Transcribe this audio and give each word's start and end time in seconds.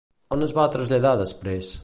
On 0.37 0.45
es 0.47 0.55
va 0.59 0.65
traslladar 0.77 1.13
després? 1.23 1.75